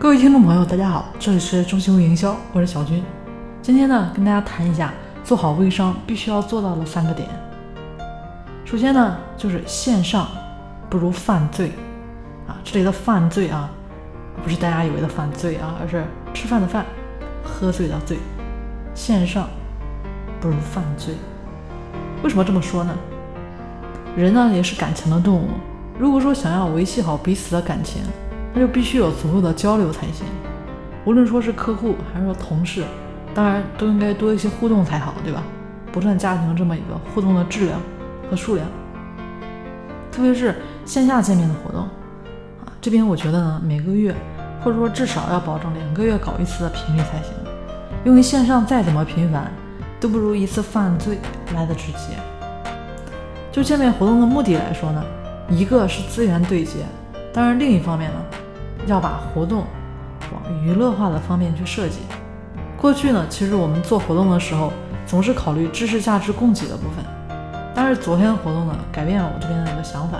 [0.00, 3.02] 各位听众朋友，大家好，这里是中心微营销，我是小军。
[3.60, 7.28] 今天呢，跟大家谈一下做好微商必须要做到的三个点。
[8.64, 10.28] 首先呢，就是线上
[10.88, 11.72] 不如犯罪
[12.46, 13.68] 啊，这里的犯罪啊，
[14.40, 16.86] 不是大家以为的犯罪啊，而是吃饭的饭，
[17.42, 18.18] 喝醉的醉。
[18.94, 19.48] 线上
[20.40, 21.12] 不如犯罪，
[22.22, 22.94] 为什么这么说呢？
[24.16, 25.48] 人呢也是感情的动物，
[25.98, 28.00] 如果说想要维系好彼此的感情。
[28.58, 30.26] 那就必须有足够的交流才行，
[31.04, 32.82] 无论说是客户还是说同事，
[33.32, 35.44] 当然都应该多一些互动才好，对吧？
[35.92, 37.80] 不断加强这么一个互动的质量
[38.28, 38.66] 和数量，
[40.10, 44.12] 特别是线下见面的活动啊，这边我觉得呢，每个月
[44.60, 47.32] 或者说至少要保证两个月搞一次的频率才行，
[48.04, 49.52] 因为线上再怎么频繁，
[50.00, 51.18] 都不如一次犯罪
[51.54, 52.18] 来的直接。
[53.52, 55.04] 就见面活动的目的来说呢，
[55.48, 56.78] 一个是资源对接。
[57.32, 58.16] 当然，另一方面呢，
[58.88, 59.64] 要把活动
[60.32, 61.98] 往娱乐化的方面去设计。
[62.76, 64.72] 过去呢，其实我们做活动的时候，
[65.06, 67.04] 总是考虑知识价值供给的部分。
[67.74, 70.18] 但是昨天的活动呢，改变了我这边的一个想法。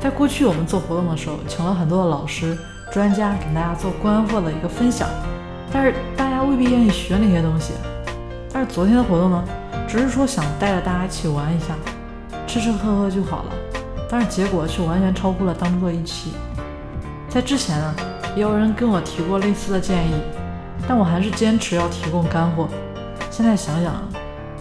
[0.00, 2.58] 在过去我们做活动的时候，请了很多的老师、
[2.92, 5.08] 专家给大家做干货的一个分享，
[5.72, 7.72] 但是大家未必愿意学那些东西。
[8.52, 9.44] 但是昨天的活动呢，
[9.88, 11.74] 只是说想带着大家一起玩一下，
[12.46, 13.52] 吃吃喝喝就好了。
[14.08, 16.32] 但是结果却完全超乎了当初的预期。
[17.34, 17.94] 在之前呢，
[18.36, 20.12] 也有人跟我提过类似的建议，
[20.86, 22.68] 但我还是坚持要提供干货。
[23.28, 23.92] 现在想想，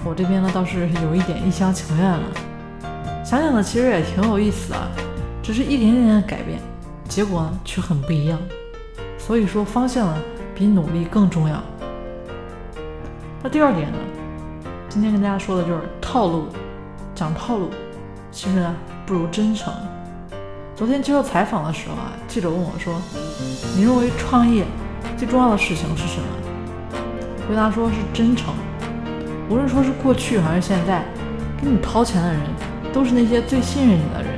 [0.04, 2.24] 我这边呢倒是有一点一厢情愿了。
[3.24, 4.90] 想想呢，其实也挺有意思啊，
[5.44, 6.60] 只是一点点的改变，
[7.08, 8.40] 结果呢却很不一样。
[9.20, 10.18] 所以说，方向呢
[10.56, 11.62] 比努力更重要。
[13.44, 13.98] 那第二点呢，
[14.90, 16.48] 今天跟大家说的就是套路，
[17.14, 17.70] 讲套路，
[18.32, 18.76] 其实呢。
[19.06, 19.72] 不如真诚。
[20.76, 23.00] 昨天接受采访的时候啊，记者问我说
[23.78, 24.66] ：“你认为创业
[25.16, 26.26] 最重要的事情是什么？”
[27.48, 28.52] 回答说是真诚。
[29.50, 31.06] 无论说是过去还是现在，
[31.62, 32.42] 给你掏钱的人
[32.92, 34.32] 都是那些最信任你的人。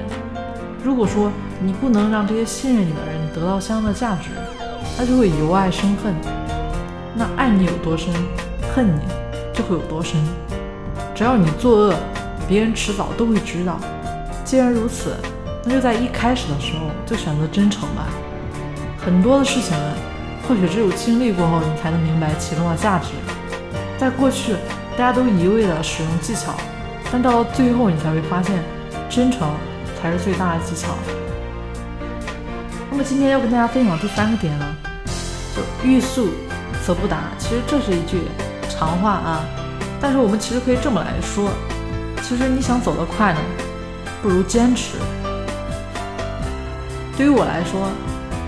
[0.83, 1.31] 如果说
[1.61, 4.31] 你不能让这些信任你的人得到相应的价值，
[4.97, 6.13] 那就会由爱生恨。
[7.15, 8.13] 那爱你有多深，
[8.75, 8.99] 恨你
[9.53, 10.21] 就会有多深。
[11.15, 11.95] 只要你作恶，
[12.45, 13.79] 别人迟早都会知道。
[14.43, 15.15] 既然如此，
[15.67, 18.05] 那就在一开始的时候就选择真诚吧。
[19.03, 19.93] 很多的事情啊，
[20.47, 23.09] 或许只有经历过后，你才能明白其中的价值。
[23.97, 24.53] 在过去，
[24.91, 26.53] 大家都一味的使用技巧，
[27.11, 28.63] 但到了最后，你才会发现，
[29.09, 29.49] 真诚
[29.99, 30.89] 才是最大的技巧。
[32.91, 34.65] 那么今天要跟大家分享第三个点呢，
[35.55, 36.29] 就欲速
[36.85, 37.17] 则不达。
[37.39, 38.21] 其实这是一句
[38.69, 39.45] 长话啊，
[39.99, 41.49] 但是我们其实可以这么来说，
[42.21, 43.39] 其实你想走得快呢。
[44.21, 44.97] 不如坚持。
[47.17, 47.89] 对于我来说，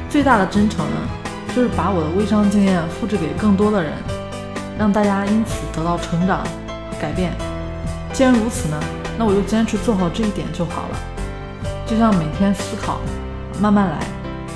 [0.09, 0.95] 最大的真诚呢，
[1.55, 3.93] 就是把我的微商经验复制给更多的人，
[4.77, 7.31] 让大家因此得到成长和改变。
[8.11, 8.77] 既然如此呢，
[9.17, 10.99] 那我就坚持做好这一点就好了。
[11.85, 12.99] 就像每天思考，
[13.61, 13.99] 慢慢来，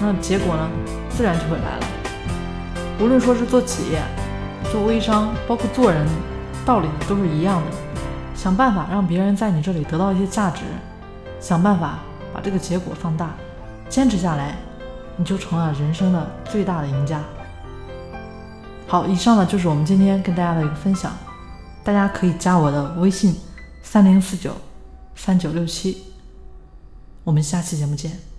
[0.02, 0.70] 那结果呢，
[1.10, 1.88] 自然就会来了。
[3.00, 4.02] 无论说是做企业、
[4.72, 6.06] 做微商，包括做人，
[6.66, 7.78] 道理都是一样的。
[8.36, 10.64] 想办法让别人在你这里得到一些价值。
[11.40, 12.00] 想办法
[12.34, 13.30] 把这个结果放大，
[13.92, 14.56] 坚持下来，
[15.18, 17.22] 你就成了人生的最大的赢家。
[18.88, 21.12] 好，以上呢就是我们今天跟大家的一个分享，
[21.84, 23.36] 大家可以加我的微信
[23.84, 24.54] 三零四九
[25.14, 26.04] 三九六七，
[27.26, 28.31] 我们下期节目见。